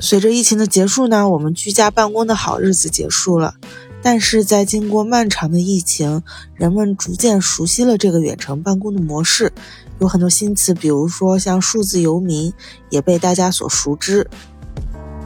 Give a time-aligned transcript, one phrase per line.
[0.00, 3.54] 随着疫情的结束呢，我们居家办公的好日子结束了。
[4.02, 6.22] 但是在经过漫长的疫情，
[6.54, 9.52] 人们逐渐熟悉了这个远程办公的模式，
[9.98, 12.50] 有很多新词，比如说像数字游民，
[12.88, 14.26] 也被大家所熟知。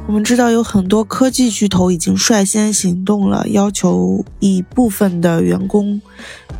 [0.08, 6.02] 我们知道有很多科技巨头已经率先行动了，要求一部分的员工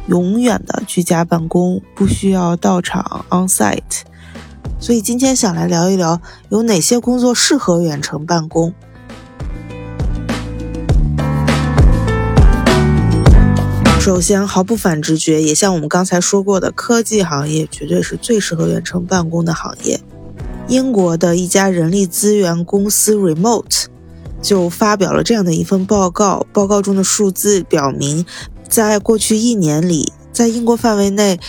[0.06, 4.02] 永远的居家办公，不需要到场 on site。
[4.84, 6.20] 所以今天想来聊一聊，
[6.50, 8.70] 有哪些工作适合远程办公。
[13.98, 19.98] 首先，毫不反直觉，也像我们刚才说过的，科技行业绝对是最适合远程办公的行业。
[20.68, 23.86] 英国的一家人力资源公司 Remote
[24.42, 28.26] 就发表了这样的一份报告，报告中的数字表明，
[28.68, 31.40] 在过去一年里，在英国范围内，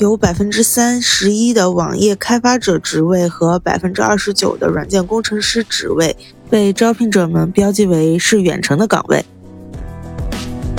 [0.00, 6.16] 有百分之三十一的网页开发者职位和百分之二十九的软件工程师职位
[6.48, 9.22] 被招聘者们标记为是远程的岗位。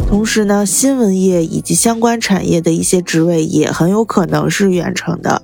[0.07, 5.39] 同时呢，新闻业以及相关产业的一些职位也很有可能是远程的。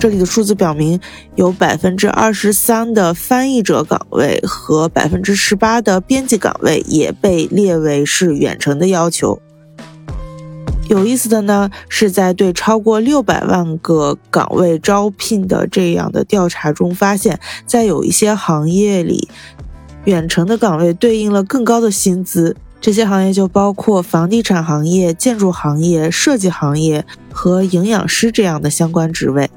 [0.00, 0.98] 这里的数字表明，
[1.36, 9.40] 有百分之二十三的翻译者岗位和百分之十八的编辑岗位也被列为是远程的要求。
[10.88, 19.28] 有意思的呢，是在对超过六百万个岗位招聘的这样的调查中发现，在有一些行业里，
[20.04, 22.56] 远程的岗位对应了更高的薪资。
[22.80, 29.48] 这些行业就包括房地产行业、建筑行业、设计行业和营养师这样的相关职位。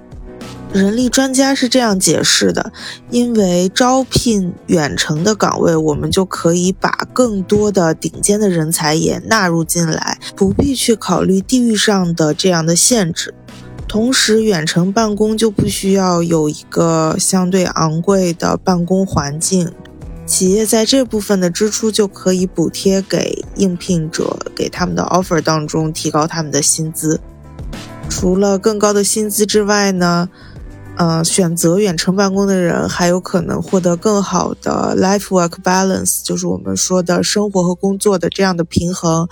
[0.76, 2.74] 人力专家是这样解释的：
[3.10, 13.34] 因为招聘远程的岗位，我们就可以把更多的顶尖的人才也纳入进来，不必去考虑地域上的这样的限制。
[13.88, 19.72] 同时，远程办公就不需要有一个相对昂贵的办公环境。
[20.26, 27.22] 企业在这部分的支出就可以补贴给应聘者，给他们的 offer 当中提高他们的薪资。
[28.10, 30.30] 除了更高的薪资之外呢，
[30.98, 39.28] 呃，选择远程办公的人还有可能获得更好的 life work balance，就是我们说的生活和工作的这样的平衡，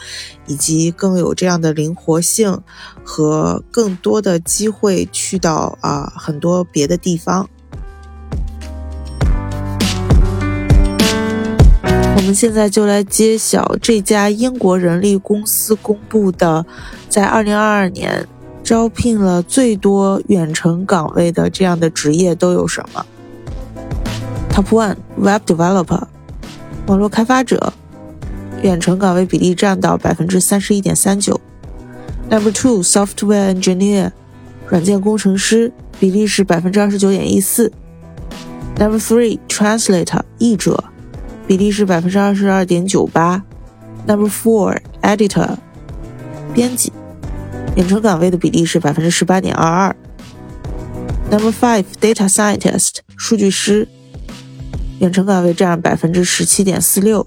[0.45, 2.59] 以及更有这样的灵活性
[3.03, 7.49] 和更多的机会去到啊很多别的地方。
[12.15, 16.65] 我们现在就来揭晓这家英国人力公司公布的，
[17.07, 18.27] 在二零二二年
[18.63, 23.05] 招聘了最多远程岗位的这样的职业都有什么
[24.49, 26.03] ？Top one Web Developer，
[26.87, 27.73] 网络开发者，
[28.61, 31.41] 远程岗位比例占到百分之三十一点三九。
[32.29, 34.11] Number two Software Engineer，
[34.69, 37.71] 软件工程师，比例是百分之二十九点一四。
[38.79, 40.85] Number three Translator，译者。
[41.45, 43.43] 比例是百分之二十二点九八。
[44.07, 45.57] Number four, editor，
[46.53, 46.93] 编辑，
[47.75, 49.95] 远程岗位的比例是百分之十八点二二。
[51.29, 53.87] Number five, data scientist，数据师，
[54.99, 57.25] 远程岗位占百分之十七点四六。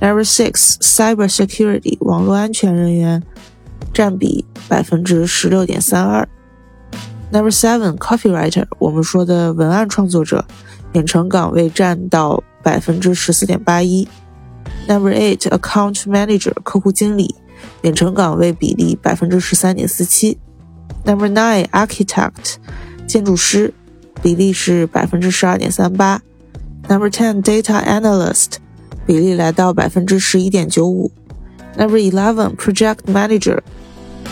[0.00, 3.22] Number six, cyber security，网络安全人员，
[3.92, 6.28] 占比百分之十六点三二。
[7.30, 10.44] Number seven, copywriter，我们说的文案创作者，
[10.92, 12.42] 远程岗位占到。
[12.60, 14.06] 百分之十四点八一
[14.88, 17.34] ，Number eight Account Manager 客户经理，
[17.82, 20.38] 远程岗位比例百分之十三点四七
[21.04, 22.56] ，Number nine Architect
[23.06, 23.72] 建筑师，
[24.22, 26.20] 比例是百分之十二点三八
[26.88, 28.56] ，Number ten Data Analyst
[29.06, 31.10] 比例来到百分之十一点九五
[31.76, 33.60] ，Number eleven Project Manager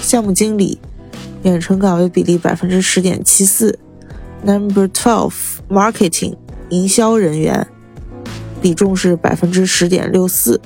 [0.00, 0.80] 项目经理，
[1.42, 3.78] 远程岗位比例百分之十点七四
[4.42, 5.32] ，Number twelve
[5.68, 6.36] Marketing
[6.70, 7.66] 营销人员。
[8.58, 10.60] 比重是百分之十点六四。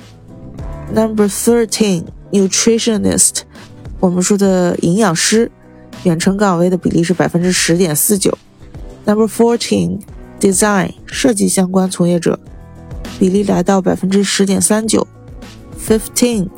[0.95, 3.41] Number thirteen, nutritionist，
[3.99, 5.51] 我们说的营养师，
[6.03, 8.37] 远程岗位的比例是百分之十点四九。
[9.05, 9.99] Number fourteen,
[10.39, 12.39] design，设计相关从业者，
[13.19, 15.07] 比例来到百分之十点三九。
[15.87, 16.49] Fifteen,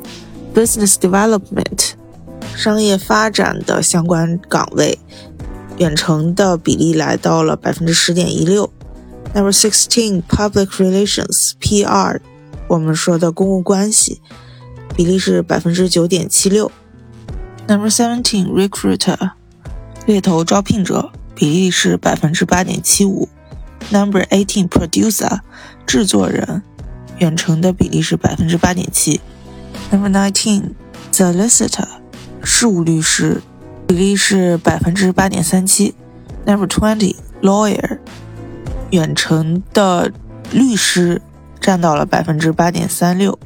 [0.54, 1.92] business development，
[2.54, 4.98] 商业发展的相关岗位，
[5.78, 8.70] 远程的比例来到了百分之十点一六。
[9.34, 12.20] Number sixteen, public relations (PR)，
[12.68, 14.20] 我们说的公共关系，
[14.94, 16.70] 比例是百分之九点七六。
[17.66, 19.30] Number seventeen, recruiter，
[20.06, 23.28] 猎头招聘者，比例是百分之八点七五。
[23.90, 25.40] Number eighteen, producer，
[25.86, 26.62] 制作人，
[27.18, 29.20] 远程的比例是百分之八点七。
[29.90, 30.70] Number nineteen,
[31.12, 31.88] solicitor，
[32.42, 33.42] 事务律师，
[33.86, 35.94] 比例是百分之八点三七。
[36.46, 37.98] Number twenty, lawyer。
[38.90, 40.12] 远程的
[40.52, 41.20] 律师
[41.60, 43.38] 占到了百分之八点三六。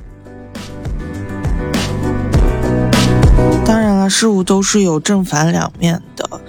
[4.08, 6.40] 事物都是有正反两面的。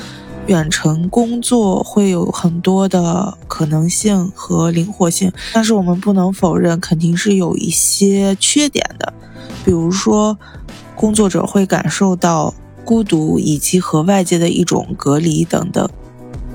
[0.47, 9.13] 远程工作会有很多的可能性和灵活性，但是我们不能否认，肯定是有一些缺点的。
[9.63, 10.39] 比如说，
[10.95, 15.87] 工作者会感受到孤独，以及和外界的一种隔离等等。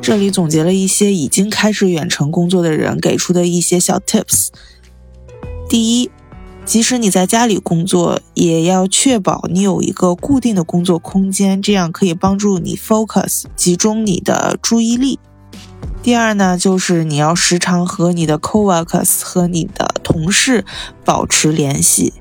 [0.03, 4.49] 这里总结了一些已经开始远程工作的人给出的一些小 tips。
[5.69, 6.11] 第一。
[6.65, 15.19] 即使你在家里工作，也要确保你有一个固定的工作空间，这样可以帮助你 focus 集中你的注意力。
[16.03, 20.65] 第二呢，就是你要时常和你的 coworkers 和你的同事
[21.05, 22.15] 保持联系。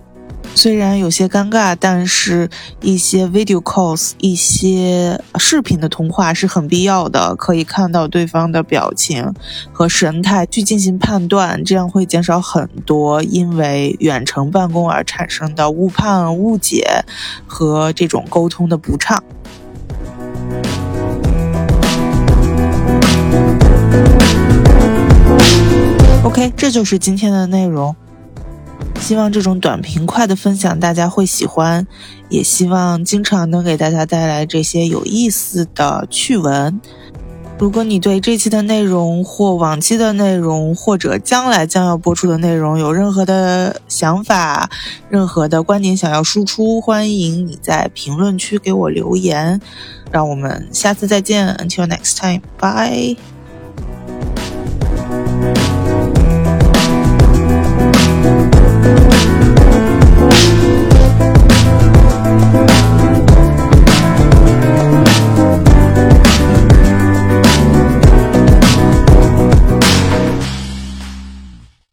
[0.55, 2.49] 虽然有些尴尬，但是
[2.81, 9.33] 一些 video calls、一些视频的通话是很必要的，可以看到对方的表情
[9.73, 17.03] 和神态去进行判断，这样会减少很多因为远程办公而产生的误判、误解
[17.45, 19.21] 和这种沟通的不畅。
[26.23, 27.93] OK，这就是今天的内容。
[29.03, 31.85] 希望这种短平快的分享大家会喜欢，
[32.29, 36.79] 也希望经常能给大家带来这些有意思的趣闻。
[37.59, 44.69] 如果你对这期的内容或往期的内容，或者将来将要播出的内容有任何的想法、
[45.09, 49.59] 任何的观点想要输出，欢迎你在评论区给我留言。
[50.11, 53.32] 让我们下次再见，Until next time，bye。